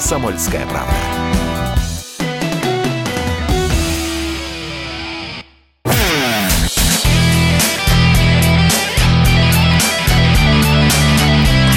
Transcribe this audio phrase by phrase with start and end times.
[0.00, 0.94] «Комсомольская правда».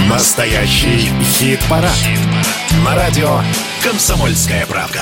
[0.07, 1.91] Настоящий хит-парад.
[1.91, 2.17] Хит
[2.85, 3.41] На радио
[3.83, 5.01] «Комсомольская правда».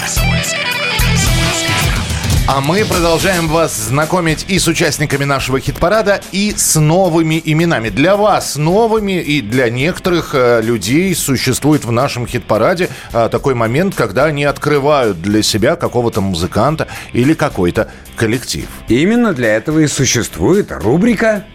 [2.48, 7.90] А мы продолжаем вас знакомить и с участниками нашего хит-парада, и с новыми именами.
[7.90, 13.96] Для вас новыми и для некоторых э, людей существует в нашем хит-параде э, такой момент,
[13.96, 18.68] когда они открывают для себя какого-то музыканта или какой-то коллектив.
[18.90, 21.46] Именно для этого и существует рубрика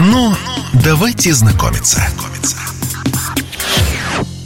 [0.00, 0.34] Ну,
[0.72, 2.00] давайте знакомиться.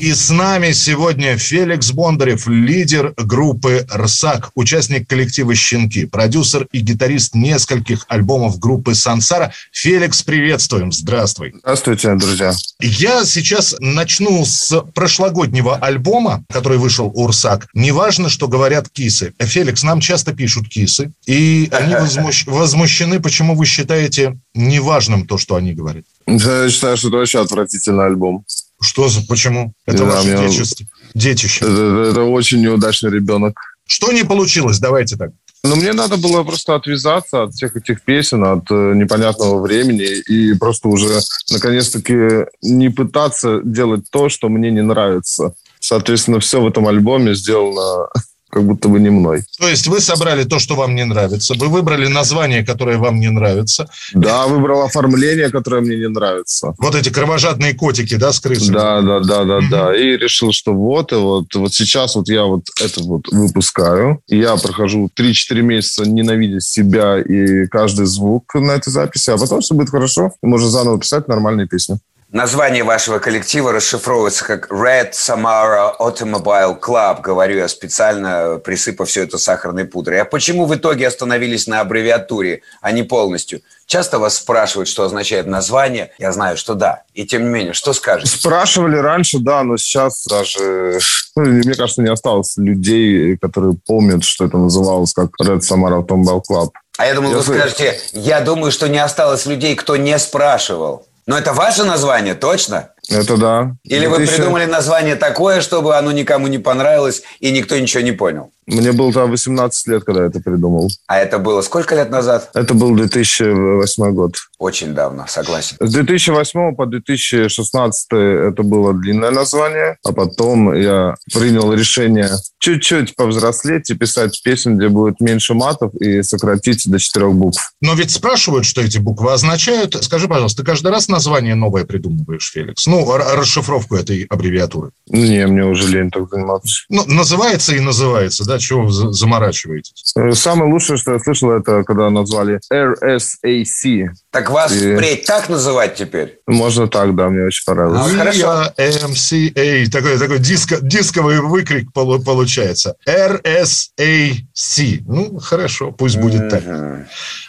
[0.01, 7.35] И с нами сегодня Феликс Бондарев, лидер группы «РСАК», участник коллектива «Щенки», продюсер и гитарист
[7.35, 9.53] нескольких альбомов группы «Сансара».
[9.73, 11.53] Феликс, приветствуем, здравствуй.
[11.61, 12.55] Здравствуйте, друзья.
[12.81, 17.69] Я сейчас начну с прошлогоднего альбома, который вышел у «РСАК».
[17.75, 19.35] Неважно, что говорят кисы.
[19.39, 22.47] Феликс, нам часто пишут кисы, и они возмущ...
[22.47, 26.05] возмущены, почему вы считаете неважным то, что они говорят.
[26.27, 28.47] Я считаю, что это вообще отвратительный альбом.
[28.83, 29.21] Что за...
[29.27, 29.73] Почему?
[29.87, 30.87] Это Да, ваше детище.
[31.15, 31.65] детище.
[31.65, 33.59] Это, это- это очень неудачный ребенок.
[33.87, 34.79] Что не получилось?
[34.79, 35.31] Давайте так.
[35.63, 40.55] Но мне надо было просто отвязаться от всех этих песен, от э, непонятного времени и
[40.55, 45.53] просто уже наконец-таки не пытаться делать то, что мне не нравится.
[45.79, 48.09] Соответственно, все в этом альбоме сделано
[48.51, 49.45] как будто бы не мной.
[49.59, 53.31] То есть вы собрали то, что вам не нравится, вы выбрали название, которое вам не
[53.31, 53.89] нравится.
[54.13, 56.75] Да, выбрал оформление, которое мне не нравится.
[56.79, 58.75] Вот эти кровожадные котики, да, с крысами?
[58.75, 59.71] Да, да, да, да, Мгм.
[59.71, 59.97] да.
[59.97, 64.21] И решил, что вот, и вот, вот сейчас вот я вот это вот выпускаю.
[64.29, 69.75] Я прохожу 3-4 месяца ненавидя себя и каждый звук на этой записи, а потом все
[69.75, 71.99] будет хорошо, и можно заново писать нормальные песни.
[72.33, 77.23] Название вашего коллектива расшифровывается как Red Samara Automobile Club.
[77.23, 80.21] Говорю я специально, присыпав все это сахарной пудрой.
[80.21, 83.63] А почему в итоге остановились на аббревиатуре, а не полностью?
[83.87, 86.13] Часто вас спрашивают, что означает название.
[86.19, 87.03] Я знаю, что да.
[87.15, 88.31] И тем не менее, что скажете?
[88.31, 91.01] Спрашивали раньше, да, но сейчас даже,
[91.35, 96.43] ну, мне кажется, не осталось людей, которые помнят, что это называлось как Red Samara Automobile
[96.49, 96.69] Club.
[96.97, 101.07] А я думал, Я вы скажете, я думаю, что не осталось людей, кто не спрашивал.
[101.31, 102.91] Но это ваше название, точно?
[103.11, 103.77] Это да.
[103.85, 108.13] Или вы 2000 придумали название такое, чтобы оно никому не понравилось и никто ничего не
[108.13, 108.51] понял?
[108.67, 110.89] Мне было там 18 лет, когда я это придумал.
[111.09, 112.51] А это было сколько лет назад?
[112.55, 114.35] Это был 2008 год.
[114.59, 115.77] Очень давно, согласен.
[115.81, 123.91] С 2008 по 2016 это было длинное название, а потом я принял решение чуть-чуть повзрослеть
[123.91, 127.73] и писать песен, где будет меньше матов и сократить до четырех букв.
[127.81, 129.97] Но ведь спрашивают, что эти буквы означают.
[130.05, 132.87] Скажи, пожалуйста, ты каждый раз название новое придумываешь, Феликс?
[132.87, 134.91] Ну, р- расшифровку этой аббревиатуры.
[135.09, 136.85] Не, мне уже лень так заниматься.
[136.89, 138.59] Ну, называется и называется, да?
[138.59, 140.13] Чего вы за- заморачиваетесь?
[140.17, 144.09] Э, Самое лучшее, что я слышал, это когда назвали RSAC.
[144.31, 146.39] Так вас И- впредь так называть теперь?
[146.47, 148.13] Можно так, да, мне очень понравилось.
[148.13, 148.73] А, хорошо.
[148.77, 149.87] MCA.
[149.91, 152.95] Такой, такой диско, дисковый выкрик полу- получается.
[153.09, 155.03] RSAC.
[155.07, 156.63] Ну, хорошо, пусть будет так.
[156.67, 157.05] А,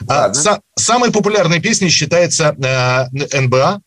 [0.07, 0.33] Ладно.
[0.41, 3.81] са- самой популярной песней считается э, НБА.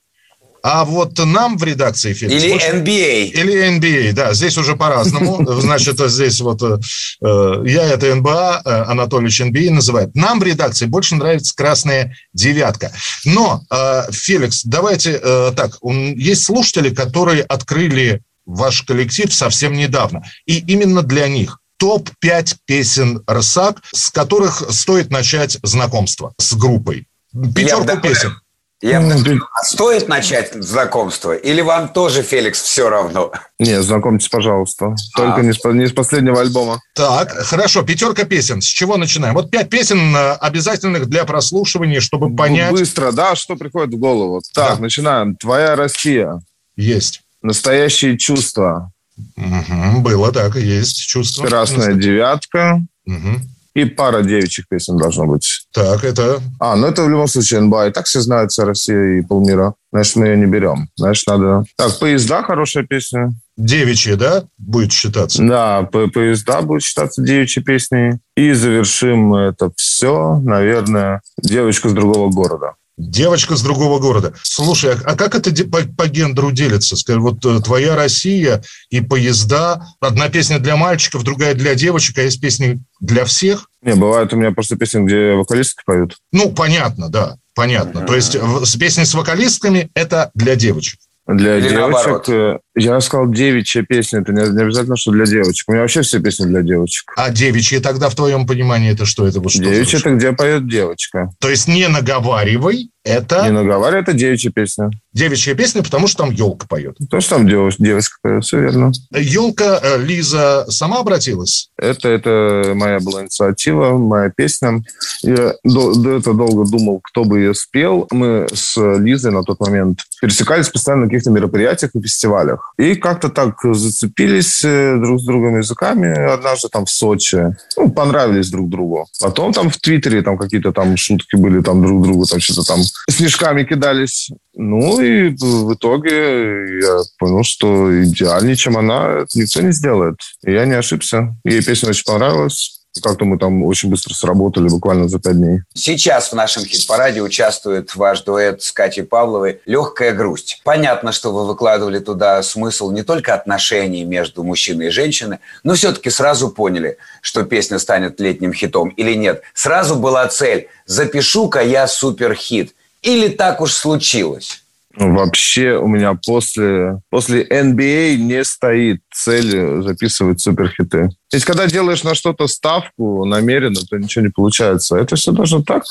[0.67, 3.25] А вот нам в редакции Феликс, Или больше- NBA.
[3.25, 5.45] Или NBA, да, здесь уже по-разному.
[5.61, 6.79] Значит, здесь вот э,
[7.23, 10.15] э, я это НБА, э, Анатольевич NBA называет.
[10.15, 12.93] Нам в редакции больше нравится красная девятка.
[13.27, 13.63] Но,
[14.11, 15.19] Феликс, давайте
[15.55, 20.25] так, есть слушатели, которые открыли ваш коллектив совсем недавно.
[20.47, 27.07] И именно для них топ-5 песен РСАК, с которых стоит начать знакомство с группой.
[27.55, 28.39] Пятерку песен.
[28.87, 31.33] Я бы Ну, сказал, а стоит начать знакомство?
[31.35, 33.33] Или вам тоже, Феликс, все равно?
[33.59, 34.95] Не, знакомьтесь, пожалуйста.
[35.17, 35.43] Только А.
[35.43, 36.83] не, с, не с последнего альбома.
[36.95, 38.61] Так, хорошо, пятерка песен.
[38.61, 39.35] С чего начинаем?
[39.35, 42.73] Вот пять песен э, обязательных для прослушивания, чтобы понять.
[42.73, 44.43] Быстро, да, что приходит в голову.
[44.55, 44.83] Так, Да.
[44.83, 45.35] начинаем.
[45.37, 46.43] Твоя Россия.
[46.77, 47.23] Есть.
[47.41, 48.91] Настоящие чувства.
[49.37, 51.47] Мгм, было так, и есть чувство.
[51.47, 52.81] Красная девятка.
[53.07, 53.49] Мгм.
[53.75, 55.67] И пара девичьих песен должно быть.
[55.73, 57.89] Так, это А, ну это в любом случае НБА.
[57.89, 59.75] И так все знают вся Россия и полмира.
[59.93, 60.89] Значит, мы ее не берем.
[60.97, 61.65] Значит, надо...
[61.77, 63.35] Так, поезда хорошая песня.
[63.57, 65.43] девичье, да, будет считаться?
[65.43, 68.19] Да, по- поезда будет считаться девичьей песней.
[68.37, 72.75] И завершим это все, наверное, девочка с другого города.
[72.97, 74.35] Девочка с другого города.
[74.43, 76.97] Слушай, а, а как это по, по гендеру делится?
[76.97, 79.85] Скажи, вот э, твоя Россия и поезда.
[79.99, 83.69] Одна песня для мальчиков, другая для девочек, а есть песни для всех?
[83.83, 86.17] Не, бывает у меня просто песни, где вокалистки поют.
[86.31, 88.03] Ну, понятно, да, понятно.
[88.07, 91.01] То есть в- с песни с вокалистками это для девочек.
[91.27, 91.79] Для Или девочек...
[91.95, 92.29] наоборот?
[92.29, 94.21] э, Я сказал девичья песня.
[94.21, 95.69] Это не, обязательно, что для девочек.
[95.69, 97.13] У меня вообще все песни для девочек.
[97.17, 99.27] А девичьи тогда, в твоем понимании, это что?
[99.27, 99.63] Это вот что?
[99.65, 101.31] Девичья– это где поет девочка.
[101.41, 104.91] То есть не наговаривай, это Не наговаривай, это девичья песня.
[105.13, 106.97] девичья песня, потому что там елка поет.
[107.11, 108.93] То, что там девоч- девочка поет, все верно.
[109.13, 111.69] Елка, э, Лиза сама обратилась?
[111.79, 114.83] Это, это моя была инициатива, моя песня.
[115.23, 118.09] Я до, до этого долго думал, кто бы ее спел.
[118.11, 122.73] Мы с Лизой на тот момент пересекались постоянно на каких-то мероприятиях и фестивалях.
[122.79, 127.55] И как-то так зацепились э, друг с другом языками однажды там в Сочи.
[127.77, 129.07] Ну, понравились друг другу.
[129.21, 132.81] Потом там в Твиттере там какие-то там шутки были там друг другу, там что-то там
[133.09, 134.31] снежками кидались.
[134.55, 140.17] Ну и в итоге я понял, что идеальнее, чем она, никто не сделает.
[140.45, 141.35] И я не ошибся.
[141.45, 142.81] Ей песня очень понравилась.
[143.03, 145.61] Как-то мы там очень быстро сработали, буквально за пять дней.
[145.75, 150.61] Сейчас в нашем хит-параде участвует ваш дуэт с Катей Павловой «Легкая грусть».
[150.63, 156.09] Понятно, что вы выкладывали туда смысл не только отношений между мужчиной и женщиной, но все-таки
[156.09, 159.43] сразу поняли, что песня станет летним хитом или нет.
[159.55, 162.75] Сразу была цель «Запишу-ка я суперхит».
[163.05, 164.63] Или так уж случилось?
[164.97, 171.11] Вообще у меня после, после NBA не стоит цели записывать суперхиты.
[171.33, 174.97] Ведь когда делаешь на что-то ставку намеренно, то ничего не получается.
[174.97, 175.83] Это все должно так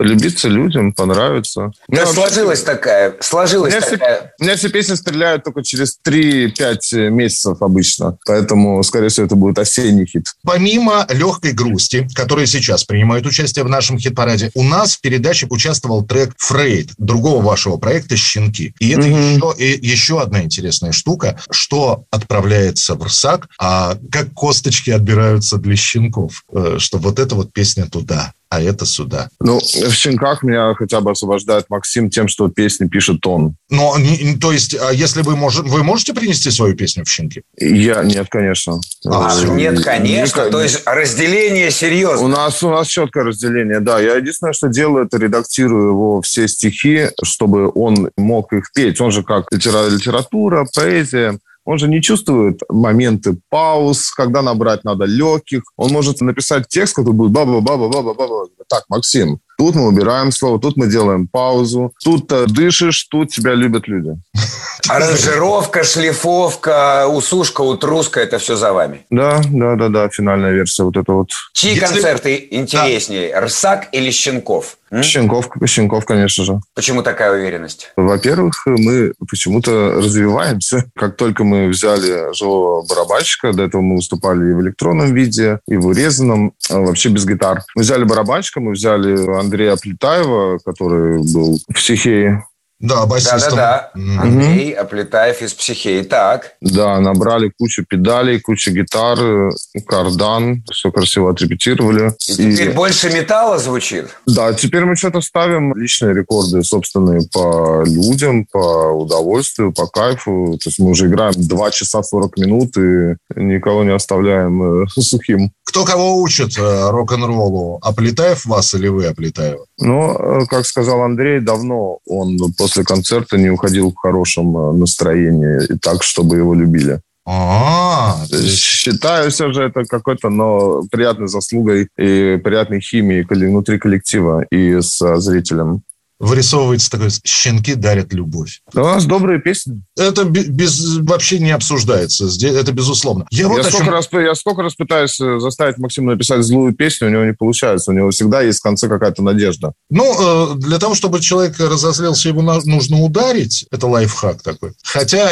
[0.00, 1.72] полюбиться людям, понравиться.
[1.86, 4.32] У вообще- сложилась такая, У сложилась все, такая...
[4.40, 8.16] у меня все песни стреляют только через 3-5 месяцев обычно.
[8.24, 10.24] Поэтому, скорее всего, это будет осенний хит.
[10.42, 16.02] Помимо легкой грусти, которая сейчас принимает участие в нашем хит-параде, у нас в передаче участвовал
[16.02, 18.74] трек «Фрейд» другого вашего проекта «Щенки».
[18.78, 19.34] И это Мгм.
[19.36, 25.76] еще, и еще одна интересная штука, что отправляется в РСАК, а как косточки отбираются для
[25.76, 29.28] щенков, э, что вот эта вот песня туда, а это сюда.
[29.40, 33.54] Ну, в «Щенках» меня хотя бы освобождает Максим тем, что песни пишет он.
[33.70, 37.42] Но, не- то есть, а если вы, мож, вы можете принести свою песню в «Щенки»?
[37.58, 38.80] Я нет, конечно.
[39.06, 40.40] А, Э, нет, конечно.
[40.40, 42.26] никак- То есть разделение У серьезно.
[42.28, 44.00] нас, у нас четкое разделение, да.
[44.00, 49.00] Я единственное, что делаю, это редактирую его все стихи, чтобы он мог их петь.
[49.00, 51.38] Он же как литера- литература, поэзия.
[51.64, 55.62] Он же не чувствует моменты пауз, когда набрать надо легких.
[55.76, 58.48] Он может написать текст, который будет баба-баба-баба-баба.
[58.70, 63.54] Так, Максим, тут мы убираем слово, тут мы делаем паузу, тут э, дышишь, тут тебя
[63.54, 64.10] любят люди.
[64.88, 69.04] Аранжировка, шлифовка, усушка, утруска– это все за вами.
[69.10, 71.30] Да, да, да, да, финальная версия вот это вот.
[71.52, 74.76] Чьи Если- концерты интереснее, Рсак или Щенков?
[74.92, 75.04] М?
[75.04, 76.60] Щенков, Щенков, конечно же.
[76.74, 77.92] Почему такая уверенность?
[77.96, 80.84] Во-первых, мы почему-то развиваемся.
[80.96, 85.76] Как только мы взяли живого барабанщика, до этого мы выступали и в электронном виде, и
[85.76, 87.62] в урезанном, а вообще без гитар.
[87.76, 92.44] Мы взяли барабанщика, мы взяли Андрея Плетаева, который был в «Психее».
[92.80, 93.56] Да, басистом.
[93.56, 93.90] Да-да-да.
[93.94, 94.20] Мгм.
[94.20, 96.02] Андрей Оплетаев из «Психеи».
[96.02, 96.52] Так.
[96.62, 99.50] Да, набрали кучу педалей, кучу гитар, э,
[99.86, 102.14] кардан, все красиво отрепетировали.
[102.28, 104.06] И теперь больше металла звучит?
[104.26, 110.58] Да, теперь мы что-то ставим личные рекорды собственные по людям, по удовольствию, по кайфу.
[110.62, 115.52] То есть мы уже играем 2 часа 40 минут и никого не оставляем э, сухим.
[115.64, 117.78] Кто кого учит э, рок-н-роллу?
[117.82, 119.66] Оплетаев вас или вы Оплетаева?
[119.78, 125.74] Но, э, как сказал Андрей, давно он после концерта не уходил в хорошем э, настроении
[125.74, 127.00] и так, чтобы его любили.
[127.26, 133.78] А, то есть Считаю все же это какой-то, но приятной заслугой и приятной химией внутри
[133.78, 135.82] коллектива и с зрителем.
[136.20, 138.60] Вырисовывается такой «щенки дарят любовь».
[138.72, 139.82] Да у нас добрые песни.
[139.96, 142.28] Это бе- без, вообще не обсуждается.
[142.28, 143.26] Здесь, это безусловно.
[143.30, 146.74] Я, вот я, чем- сколько раз, я сколько раз пытаюсь э, заставить Максима написать злую
[146.74, 147.90] песню, у него не получается.
[147.90, 149.72] У него всегда есть в конце какая-то надежда.
[149.88, 153.66] Ну, э, для того, чтобы человек разозлился, его нужно ударить.
[153.70, 154.72] Это лайфхак такой.
[154.82, 155.30] Хотя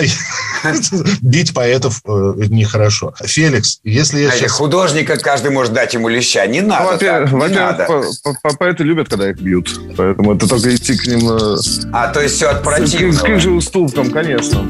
[1.21, 3.15] бить поэтов э, нехорошо.
[3.23, 4.53] Феликс, если я сейчас...
[4.53, 6.47] художника каждый может дать ему леща.
[6.47, 9.79] Не надо Ну, во-первых, поэты любят, когда их бьют.
[9.97, 11.57] Поэтому это только идти к ним э,
[11.93, 13.41] А, то есть все от к, к их противного.
[13.41, 14.67] же уступкам, конечно.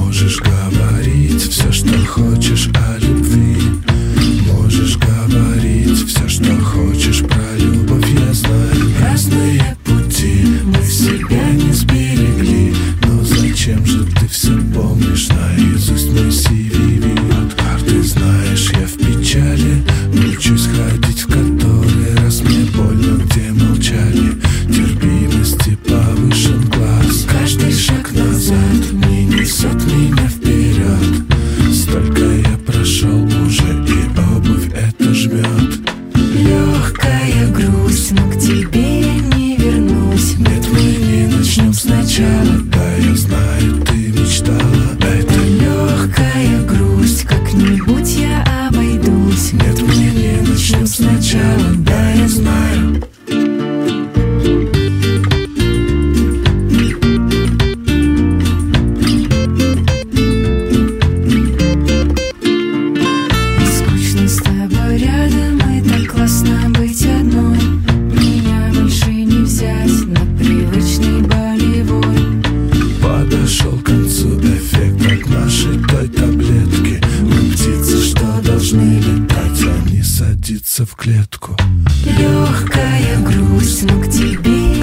[0.00, 2.98] Можешь говорить все, что хочешь о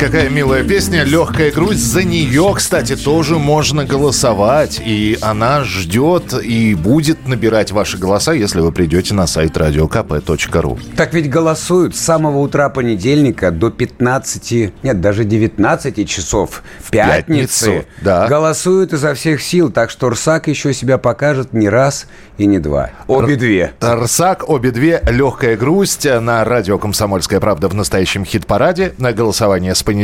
[0.06, 1.84] Какая милая песня, легкая грусть.
[1.84, 4.80] За нее, кстати, тоже можно голосовать.
[4.86, 10.80] И она ждет и будет набирать ваши голоса, если вы придете на сайт radiokp.ru.
[10.96, 17.66] Так ведь голосуют с самого утра понедельника до 15, нет, даже 19 часов в пятницу.
[17.66, 18.28] пятницу, да.
[18.28, 22.06] Голосуют изо всех сил, так что Рсак еще себя покажет не раз
[22.38, 22.92] и не два.
[23.08, 23.74] Обе две.
[23.82, 28.94] Рсак, обе две, легкая грусть на радио «Комсомольская правда» в настоящем хит-параде.
[29.00, 29.95] На голосование с понедельника,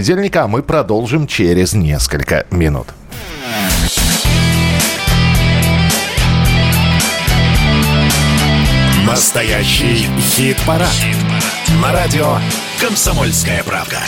[0.44, 2.88] а мы продолжим через несколько минут.
[9.06, 10.88] Настоящий хит-парад.
[11.82, 12.38] На радио
[12.80, 14.00] «Комсомольская правда».